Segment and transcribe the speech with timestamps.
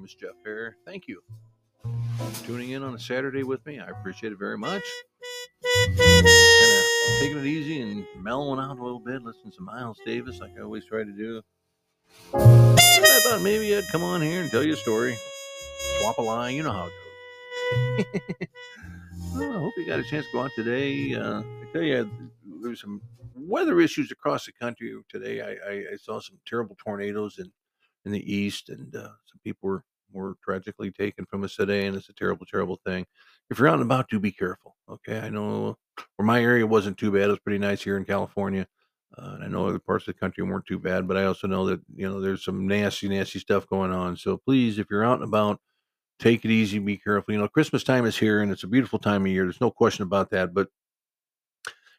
[0.00, 0.76] name is Jeff Hare.
[0.86, 1.22] Thank you
[2.46, 3.78] tuning in on a Saturday with me.
[3.78, 4.82] I appreciate it very much.
[5.84, 6.24] Kind of
[7.20, 10.62] taking it easy and mellowing out a little bit, listening to Miles Davis like I
[10.62, 11.42] always try to do.
[12.34, 15.14] I thought maybe I'd come on here and tell you a story,
[16.00, 16.56] swap a line.
[16.56, 18.48] You know how it goes.
[19.36, 21.14] well, I hope you got a chance to go out today.
[21.14, 22.10] Uh, I tell you,
[22.62, 23.02] there's some
[23.34, 25.42] weather issues across the country today.
[25.42, 27.52] I, I, I saw some terrible tornadoes in,
[28.06, 32.08] in the east, and uh, some people were, were tragically taken from today, and it's
[32.08, 33.06] a terrible, terrible thing.
[33.50, 34.76] If you're out and about, do be careful.
[34.88, 35.76] Okay, I know
[36.16, 37.24] where my area wasn't too bad.
[37.24, 38.66] It was pretty nice here in California.
[39.18, 41.48] Uh, and I know other parts of the country weren't too bad, but I also
[41.48, 44.16] know that you know there's some nasty, nasty stuff going on.
[44.16, 45.60] So please, if you're out and about,
[46.20, 47.34] take it easy, be careful.
[47.34, 49.44] You know, Christmas time is here, and it's a beautiful time of year.
[49.44, 50.54] There's no question about that.
[50.54, 50.68] But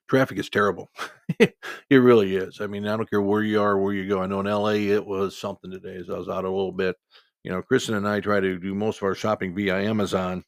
[0.07, 0.89] traffic is terrible.
[1.39, 1.55] it
[1.89, 2.61] really is.
[2.61, 4.21] I mean, I don't care where you are, where you go.
[4.21, 6.95] I know in LA it was something today as I was out a little bit.
[7.43, 10.43] You know, Kristen and I try to do most of our shopping via Amazon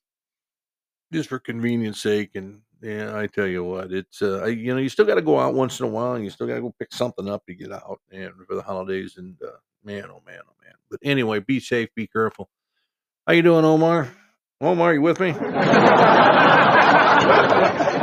[1.12, 2.32] just for convenience sake.
[2.36, 5.40] And yeah, I tell you what, it's uh, you know, you still got to go
[5.40, 7.56] out once in a while, and you still got to go pick something up to
[7.56, 9.16] get out and for the holidays.
[9.18, 10.74] And uh, man, oh man, oh man.
[10.90, 12.50] But anyway, be safe, be careful.
[13.26, 14.12] How you doing, Omar?
[14.60, 15.34] Omar, you with me?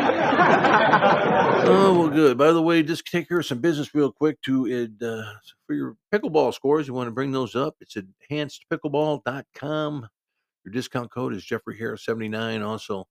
[1.72, 2.36] Oh, well, good.
[2.36, 5.22] By the way, just take care of some business real quick to uh,
[5.66, 6.88] for your pickleball scores.
[6.88, 7.76] You want to bring those up?
[7.80, 7.96] It's
[8.30, 10.08] enhancedpickleball.com.
[10.64, 12.62] Your discount code is Jeffrey Harris 79.
[12.62, 13.06] Also,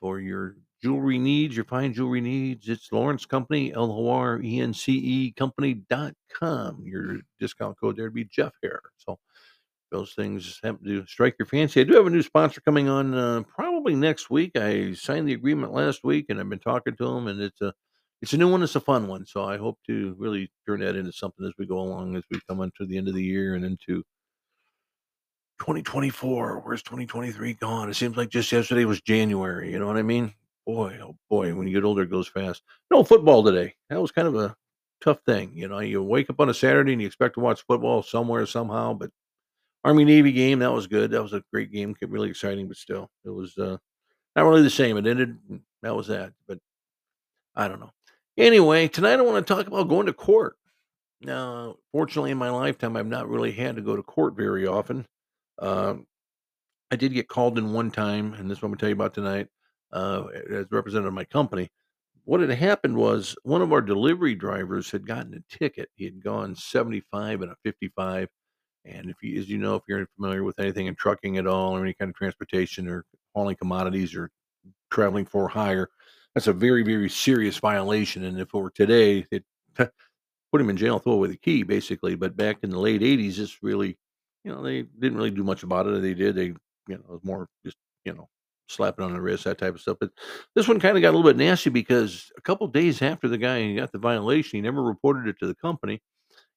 [0.00, 4.60] for your jewelry needs, your fine jewelry needs, it's Lorence Company, L O R E
[4.60, 6.82] N C E Company dot com.
[6.84, 8.82] Your discount code there would be Jeff Hare.
[8.96, 9.18] So,
[9.90, 11.80] those things happen to strike your fancy.
[11.80, 14.52] I do have a new sponsor coming on uh, probably next week.
[14.56, 17.72] I signed the agreement last week, and I've been talking to them, and it's a
[18.22, 18.62] it's a new one.
[18.62, 21.66] It's a fun one, so I hope to really turn that into something as we
[21.66, 24.02] go along, as we come into the end of the year and into
[25.58, 26.62] 2024.
[26.64, 27.90] Where's 2023 gone?
[27.90, 29.70] It seems like just yesterday was January.
[29.70, 30.32] You know what I mean?
[30.66, 32.62] Boy, oh boy, when you get older, it goes fast.
[32.90, 33.74] No football today.
[33.90, 34.56] That was kind of a
[35.00, 35.52] tough thing.
[35.54, 38.46] You know, you wake up on a Saturday and you expect to watch football somewhere
[38.46, 39.10] somehow, but
[39.86, 41.12] Army Navy game that was good.
[41.12, 43.76] That was a great game, really exciting, but still, it was uh,
[44.34, 44.96] not really the same.
[44.96, 45.38] It ended.
[45.82, 46.32] That was that.
[46.48, 46.58] But
[47.54, 47.92] I don't know.
[48.36, 50.56] Anyway, tonight I want to talk about going to court.
[51.20, 55.06] Now, fortunately, in my lifetime, I've not really had to go to court very often.
[55.60, 56.08] Um,
[56.90, 58.88] I did get called in one time, and this is what I'm going to tell
[58.88, 59.46] you about tonight,
[59.92, 61.70] uh, as representative of my company.
[62.24, 65.90] What had happened was one of our delivery drivers had gotten a ticket.
[65.94, 68.28] He had gone 75 and a 55
[68.86, 71.76] and if you, as you know, if you're familiar with anything in trucking at all
[71.76, 73.04] or any kind of transportation or
[73.34, 74.30] hauling commodities or
[74.90, 75.90] traveling for hire,
[76.34, 78.24] that's a very, very serious violation.
[78.24, 79.44] And if it were today, it
[79.76, 82.14] put him in jail, throw away the key, basically.
[82.14, 83.98] But back in the late '80s, it's really,
[84.44, 86.00] you know, they didn't really do much about it.
[86.02, 86.56] They did, they, you
[86.88, 88.28] know, it was more just, you know,
[88.68, 89.96] slapping on the wrist, that type of stuff.
[90.00, 90.10] But
[90.54, 93.38] this one kind of got a little bit nasty because a couple days after the
[93.38, 96.00] guy got the violation, he never reported it to the company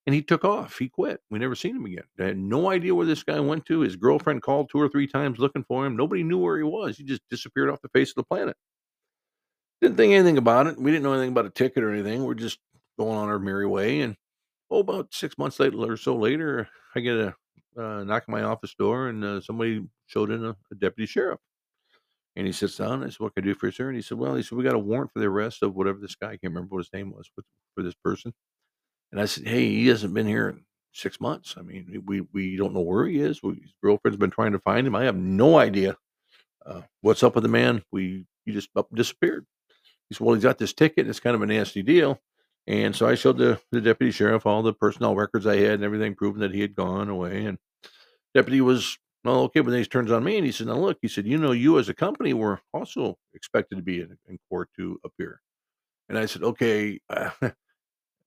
[0.10, 0.80] and he took off.
[0.80, 1.22] He quit.
[1.30, 2.06] We never seen him again.
[2.20, 3.82] I had no idea where this guy went to.
[3.82, 5.96] His girlfriend called two or three times looking for him.
[5.96, 6.98] Nobody knew where he was.
[6.98, 8.58] He just disappeared off the face of the planet.
[9.84, 10.80] Didn't think anything about it.
[10.80, 12.24] We didn't know anything about a ticket or anything.
[12.24, 12.58] We're just
[12.98, 14.02] going on our merry way.
[14.02, 14.16] And
[14.72, 17.36] oh, about six months later or so later, I get a
[17.78, 21.40] uh, knock on my office door, and uh, somebody showed in a, a, deputy sheriff.
[22.36, 23.04] And he sits down.
[23.04, 24.58] I said, "What can I do for you, sir?" And he said, "Well, he said
[24.58, 26.30] we got a warrant for the arrest of whatever this guy.
[26.30, 27.30] I can't remember what his name was
[27.76, 28.34] for this person."
[29.12, 31.56] And I said, "Hey, he hasn't been here in six months.
[31.58, 33.42] I mean, we we don't know where he is.
[33.42, 34.96] We, his girlfriend's been trying to find him.
[34.96, 35.98] I have no idea
[36.66, 37.84] uh, what's up with the man.
[37.92, 39.46] We he just disappeared."
[40.10, 41.00] He said, "Well, he's got this ticket.
[41.00, 42.20] And it's kind of a nasty deal."
[42.68, 45.84] And so I showed the, the deputy sheriff all the personnel records I had and
[45.84, 47.46] everything proving that he had gone away.
[47.46, 47.58] And
[48.36, 50.98] deputy was well, okay, but then he turns on me and he said, "Now look,"
[51.02, 54.40] he said, "You know, you as a company were also expected to be in, in
[54.50, 55.42] court to appear."
[56.08, 57.32] And I said, "Okay." Uh,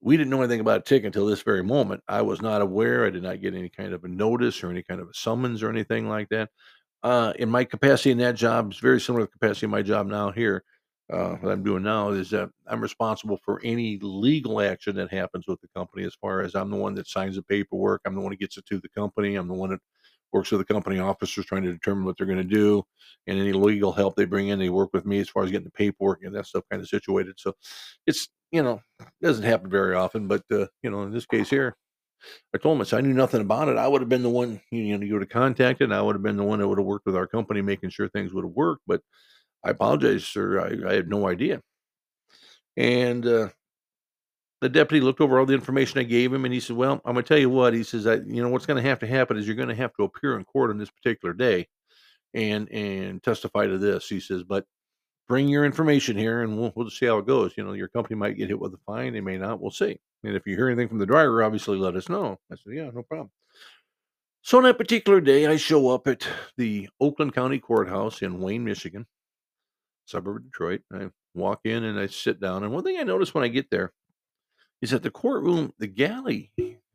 [0.03, 2.03] we didn't know anything about a ticket until this very moment.
[2.07, 3.05] I was not aware.
[3.05, 5.63] I did not get any kind of a notice or any kind of a summons
[5.63, 6.49] or anything like that.
[7.03, 9.81] Uh, in my capacity in that job, it's very similar to the capacity of my
[9.81, 10.63] job now here.
[11.11, 15.47] Uh, what I'm doing now is that I'm responsible for any legal action that happens
[15.47, 16.03] with the company.
[16.05, 18.57] As far as I'm the one that signs the paperwork, I'm the one that gets
[18.57, 19.35] it to the company.
[19.35, 19.81] I'm the one that
[20.31, 22.83] works with the company officers trying to determine what they're going to do,
[23.27, 25.65] and any legal help they bring in, they work with me as far as getting
[25.65, 27.35] the paperwork and that stuff kind of situated.
[27.37, 27.53] So
[28.07, 28.81] it's you know,
[29.21, 31.75] doesn't happen very often, but uh, you know, in this case here,
[32.53, 33.77] I told him I, I knew nothing about it.
[33.77, 35.91] I would have been the one, you know, you would have contacted.
[35.91, 38.07] I would have been the one that would have worked with our company, making sure
[38.07, 38.83] things would have worked.
[38.85, 39.01] But
[39.65, 40.59] I apologize, sir.
[40.59, 41.61] I, I had no idea.
[42.77, 43.49] And uh,
[44.61, 47.13] the deputy looked over all the information I gave him, and he said, "Well, I'm
[47.13, 49.07] going to tell you what." He says, "I, you know, what's going to have to
[49.07, 51.67] happen is you're going to have to appear in court on this particular day,
[52.33, 54.65] and and testify to this." He says, "But
[55.27, 57.53] bring your information here, and we'll we'll see how it goes.
[57.57, 59.61] You know, your company might get hit with a fine, they may not.
[59.61, 59.99] We'll see.
[60.23, 62.89] And if you hear anything from the driver, obviously let us know." I said, "Yeah,
[62.93, 63.31] no problem."
[64.41, 66.27] So on that particular day, I show up at
[66.57, 69.07] the Oakland County Courthouse in Wayne, Michigan,
[70.05, 70.81] suburb of Detroit.
[70.91, 72.63] I walk in and I sit down.
[72.63, 73.93] And one thing I notice when I get there
[74.81, 76.51] is that the courtroom, the galley,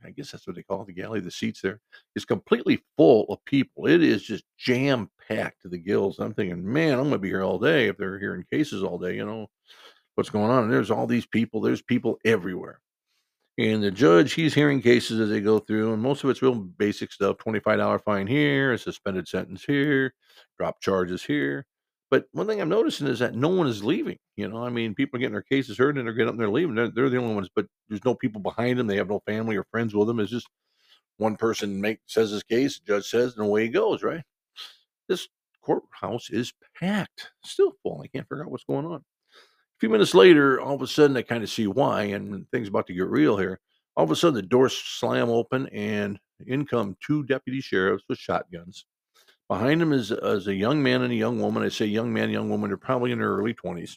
[0.08, 1.81] I guess that's what they call it, the galley, the seats there,
[2.16, 3.87] is completely full of people.
[3.87, 6.19] It is just jam packed to the gills.
[6.19, 8.99] I'm thinking, man, I'm going to be here all day if they're hearing cases all
[8.99, 9.16] day.
[9.16, 9.46] You know
[10.14, 10.64] what's going on?
[10.64, 11.60] And there's all these people.
[11.60, 12.81] There's people everywhere.
[13.58, 16.54] And the judge, he's hearing cases as they go through, and most of it's real
[16.54, 20.14] basic stuff $25 fine here, a suspended sentence here,
[20.56, 21.66] drop charges here.
[22.10, 24.19] But one thing I'm noticing is that no one is leaving.
[24.37, 26.40] You know, I mean, people are getting their cases heard and they're getting up and
[26.40, 26.75] they're leaving.
[26.75, 28.87] They're, they're the only ones, but there's no people behind them.
[28.87, 30.20] They have no family or friends with them.
[30.20, 30.49] It's just
[31.19, 34.22] one person make says his case, judge says, and away he goes, right?
[35.08, 35.28] This
[35.60, 38.00] courthouse is packed, still full.
[38.02, 38.96] I can't figure out what's going on.
[38.96, 42.69] A few minutes later, all of a sudden, I kind of see why, and things
[42.69, 43.61] about to get real here.
[43.96, 48.19] All of a sudden, the doors slam open, and in come two deputy sheriffs with
[48.19, 48.87] shotguns.
[49.48, 51.62] Behind them is, is a young man and a young woman.
[51.62, 53.96] I say young man, young woman, they're probably in their early 20s.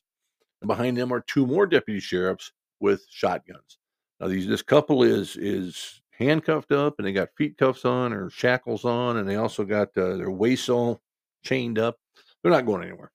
[0.62, 3.77] And behind them are two more deputy sheriffs with shotguns.
[4.19, 8.30] Now, these this couple is is handcuffed up, and they got feet cuffs on or
[8.30, 11.01] shackles on, and they also got uh, their waists all
[11.44, 11.97] chained up.
[12.42, 13.12] They're not going anywhere.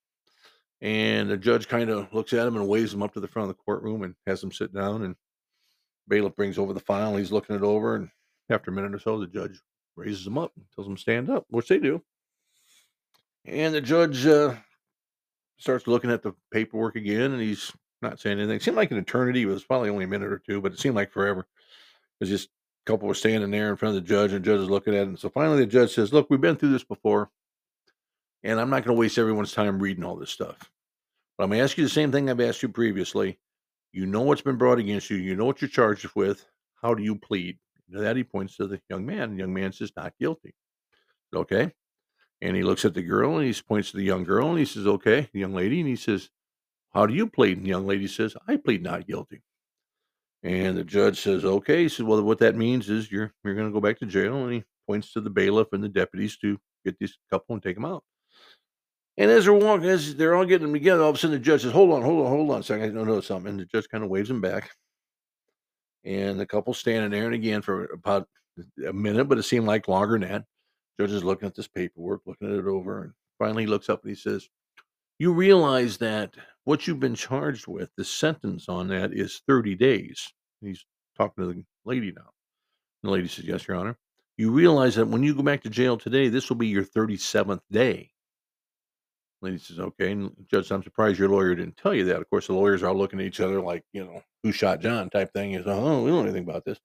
[0.81, 3.49] And the judge kind of looks at them and waves them up to the front
[3.49, 5.03] of the courtroom and has them sit down.
[5.03, 5.15] And
[6.07, 7.09] bailiff brings over the file.
[7.09, 7.95] And he's looking it over.
[7.95, 8.09] And
[8.49, 9.59] after a minute or so, the judge
[9.95, 12.03] raises them up and tells them stand up, which they do.
[13.47, 14.55] And the judge uh,
[15.57, 17.71] starts looking at the paperwork again, and he's
[18.01, 18.57] not saying anything.
[18.57, 19.43] It seemed like an eternity.
[19.43, 21.41] It was probably only a minute or two, but it seemed like forever.
[21.41, 21.45] It
[22.19, 24.59] was just a couple were standing there in front of the judge, and the judge
[24.59, 25.07] is looking at it.
[25.07, 27.29] And so finally, the judge says, "Look, we've been through this before,
[28.43, 30.57] and I'm not going to waste everyone's time reading all this stuff.
[31.37, 33.39] But I'm going to ask you the same thing I've asked you previously.
[33.93, 35.17] You know what's been brought against you.
[35.17, 36.45] You know what you're charged with.
[36.81, 37.57] How do you plead?"
[37.93, 39.31] To that he points to the young man.
[39.31, 40.53] The young man says, "Not guilty."
[41.33, 41.71] Okay.
[42.41, 44.65] And he looks at the girl and he points to the young girl and he
[44.65, 45.79] says, Okay, young lady.
[45.79, 46.29] And he says,
[46.93, 47.57] How do you plead?
[47.57, 49.41] And the young lady says, I plead not guilty.
[50.43, 51.83] And the judge says, Okay.
[51.83, 54.43] He says, Well, what that means is you're you're gonna go back to jail.
[54.43, 57.75] And he points to the bailiff and the deputies to get this couple and take
[57.75, 58.03] them out.
[59.17, 61.43] And as they're walking, as they're all getting them together, all of a sudden the
[61.43, 62.91] judge says, Hold on, hold on, hold on a second.
[62.91, 63.49] I don't know something.
[63.49, 64.69] And the judge kind of waves them back.
[66.03, 68.27] And the couple standing there and again for about
[68.87, 70.43] a minute, but it seemed like longer than that.
[70.99, 74.09] Judge is looking at this paperwork, looking at it over, and finally looks up and
[74.09, 74.49] he says,
[75.19, 80.27] You realize that what you've been charged with, the sentence on that is 30 days.
[80.61, 80.85] And he's
[81.15, 82.31] talking to the lady now.
[83.03, 83.97] And the lady says, Yes, Your Honor.
[84.37, 87.61] You realize that when you go back to jail today, this will be your 37th
[87.71, 88.11] day.
[89.41, 90.11] The lady says, Okay.
[90.11, 92.21] And Judge, I'm surprised your lawyer didn't tell you that.
[92.21, 94.81] Of course, the lawyers are all looking at each other like, you know, who shot
[94.81, 95.53] John type thing.
[95.53, 96.79] Is, oh, we don't know anything about this.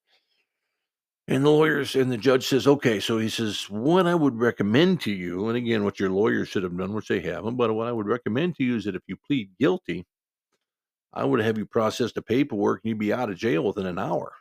[1.28, 2.98] And the lawyers and the judge says, okay.
[2.98, 6.64] So he says, what I would recommend to you, and again, what your lawyers should
[6.64, 9.02] have done, which they haven't, but what I would recommend to you is that if
[9.06, 10.04] you plead guilty,
[11.12, 13.98] I would have you process the paperwork and you'd be out of jail within an
[13.98, 14.32] hour.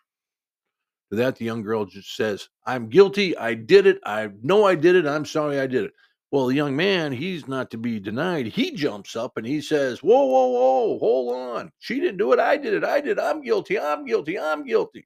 [1.12, 3.38] To that, the young girl just says, I'm guilty.
[3.38, 4.00] I did it.
[4.06, 5.06] I know I did it.
[5.06, 5.92] I'm sorry I did it.
[6.32, 8.48] Well, the young man, he's not to be denied.
[8.48, 11.72] He jumps up and he says, Whoa, whoa, whoa, hold on.
[11.80, 12.40] She didn't do it.
[12.40, 12.86] I did it.
[12.86, 13.20] I did.
[13.20, 13.78] I'm guilty.
[13.78, 14.40] I'm guilty.
[14.40, 15.06] I'm guilty.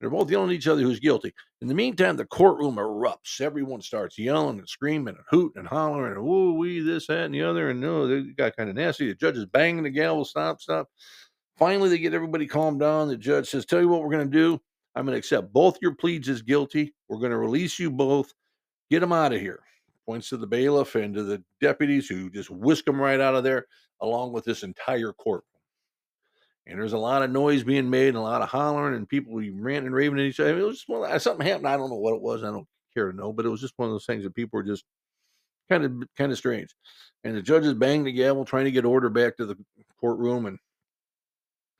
[0.00, 1.32] They're both yelling at each other who's guilty.
[1.62, 3.40] In the meantime, the courtroom erupts.
[3.40, 7.34] Everyone starts yelling and screaming and hooting and hollering and woo wee, this, that, and
[7.34, 7.70] the other.
[7.70, 9.08] And no, they got kind of nasty.
[9.08, 10.88] The judge is banging the gavel, stop, stop.
[11.56, 13.08] Finally, they get everybody calmed down.
[13.08, 14.60] The judge says, Tell you what we're going to do.
[14.94, 16.94] I'm going to accept both your pleas as guilty.
[17.08, 18.32] We're going to release you both.
[18.90, 19.60] Get them out of here.
[20.06, 23.44] Points to the bailiff and to the deputies who just whisk them right out of
[23.44, 23.66] there,
[24.02, 25.44] along with this entire court
[26.66, 29.34] and there's a lot of noise being made and a lot of hollering and people
[29.34, 30.58] ranting and raving at each other.
[30.58, 31.68] It was just one, something happened.
[31.68, 32.42] I don't know what it was.
[32.42, 34.56] I don't care to know, but it was just one of those things that people
[34.58, 34.84] were just
[35.68, 36.74] kind of kind of strange.
[37.24, 39.56] And the judges banged the gavel trying to get order back to the
[40.00, 40.58] courtroom, and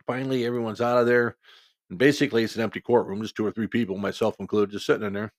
[0.06, 1.36] finally everyone's out of there.
[1.90, 5.06] And basically, it's an empty courtroom, just two or three people, myself included, just sitting
[5.06, 5.32] in there.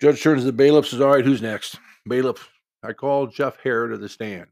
[0.00, 2.48] Judge turns to the bailiff, says, "All right, who's next?" Bailiff,
[2.82, 4.46] I call Jeff Hare to the stand.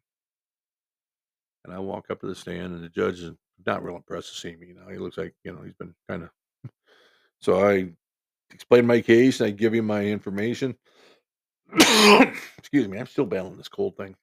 [1.65, 3.23] And I walk up to the stand, and the judge
[3.67, 4.69] not real impressed to see me.
[4.69, 6.31] You know, he looks like you know he's been kind of.
[7.41, 7.91] So I
[8.53, 9.41] explain my case.
[9.41, 10.77] I give him my information.
[12.59, 14.17] Excuse me, I'm still battling this cold thing.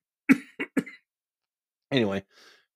[1.92, 2.24] anyway,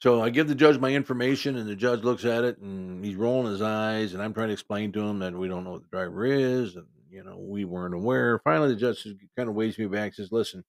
[0.02, 3.16] So I give the judge my information, and the judge looks at it, and he's
[3.16, 5.84] rolling his eyes, and I'm trying to explain to him that we don't know what
[5.84, 8.40] the driver is, and you know we weren't aware.
[8.46, 10.64] Finally, the judge kind of waves me back, says, "Listen,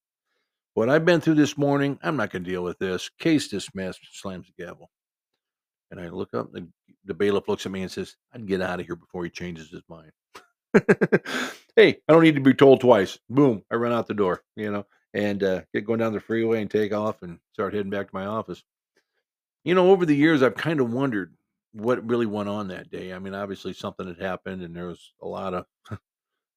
[0.75, 3.11] what I've been through this morning, I'm not going to deal with this.
[3.21, 4.91] Case dismissed." Slams the gavel,
[5.91, 6.69] and I look up, and
[7.05, 9.71] the bailiff looks at me and says, "I'd get out of here before he changes
[9.71, 10.13] his mind."
[11.77, 13.19] hey, I don't need to be told twice.
[13.29, 16.61] Boom, I run out the door, you know, and uh, get going down the freeway
[16.61, 18.63] and take off and start heading back to my office.
[19.65, 21.35] You know, over the years, I've kind of wondered
[21.73, 23.13] what really went on that day.
[23.13, 25.99] I mean, obviously something had happened, and there was a lot of a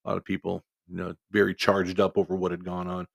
[0.05, 3.07] lot of people, you know, very charged up over what had gone on.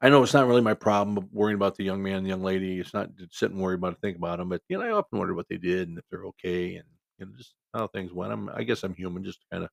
[0.00, 2.78] I know it's not really my problem worrying about the young man the young lady.
[2.80, 4.90] It's not to sit and worry about it, think about them, but you know, I
[4.90, 6.84] often wonder what they did and if they're okay and
[7.18, 8.32] you know, just how things went.
[8.32, 9.70] I'm, I guess I'm human, just kind of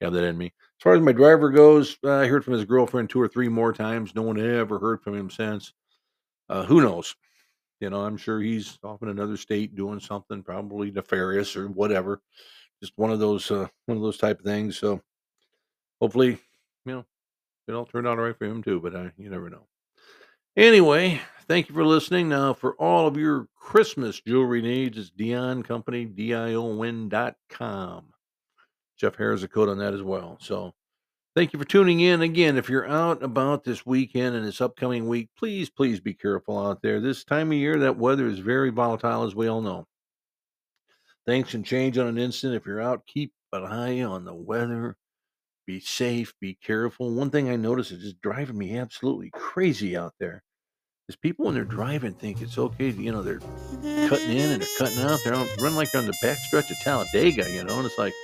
[0.00, 0.46] have that in me.
[0.46, 3.48] As far as my driver goes, uh, I heard from his girlfriend two or three
[3.48, 4.14] more times.
[4.14, 5.72] No one ever heard from him since.
[6.48, 7.14] Uh, who knows?
[7.80, 12.20] You know, I'm sure he's off in another state doing something, probably nefarious or whatever.
[12.82, 14.78] Just one of those, uh, one of those type of things.
[14.78, 15.00] So
[16.00, 16.38] hopefully,
[16.86, 17.04] you know,
[17.68, 18.80] it all turned out all right for him too.
[18.80, 19.66] But uh, you never know.
[20.56, 22.28] Anyway, thank you for listening.
[22.28, 28.04] Now, for all of your Christmas jewelry needs, it's Dion Company, D-I-O-N.com.
[28.98, 30.36] Jeff Harris a code on that as well.
[30.40, 30.74] So
[31.36, 32.22] thank you for tuning in.
[32.22, 36.58] Again, if you're out about this weekend and this upcoming week, please, please be careful
[36.58, 37.00] out there.
[37.00, 39.86] This time of year, that weather is very volatile, as we all know.
[41.24, 42.54] Things can change on an instant.
[42.54, 44.96] If you're out, keep an eye on the weather.
[45.68, 47.10] Be safe, be careful.
[47.10, 50.42] One thing I notice is just driving me absolutely crazy out there
[51.10, 51.74] is people when they're mm-hmm.
[51.74, 52.88] driving think it's okay.
[52.88, 53.40] You know, they're
[54.08, 55.20] cutting in and they're cutting out.
[55.22, 58.14] They're running like they're on the back stretch of Talladega, you know, and it's like,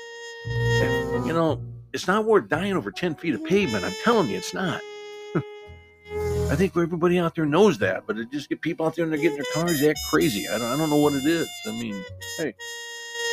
[1.26, 3.84] you know, it's not worth dying over 10 feet of pavement.
[3.84, 4.80] I'm telling you, it's not.
[5.36, 9.12] I think everybody out there knows that, but it just get people out there and
[9.12, 10.48] they're getting their cars act crazy.
[10.48, 11.46] I don't, I don't know what it is.
[11.66, 12.02] I mean,
[12.38, 12.54] hey,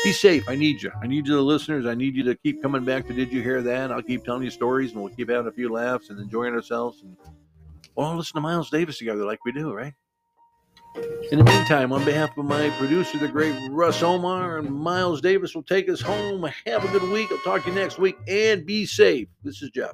[0.03, 0.47] be safe.
[0.49, 0.91] I need you.
[1.01, 1.85] I need you, the listeners.
[1.85, 3.91] I need you to keep coming back to Did You Hear That?
[3.91, 7.01] I'll keep telling you stories and we'll keep having a few laughs and enjoying ourselves.
[7.01, 7.15] And
[7.95, 9.93] we'll all listen to Miles Davis together like we do, right?
[11.31, 15.55] In the meantime, on behalf of my producer, the great Russ Omar, and Miles Davis
[15.55, 16.43] will take us home.
[16.65, 17.29] Have a good week.
[17.31, 19.29] I'll talk to you next week and be safe.
[19.43, 19.93] This is Jeff.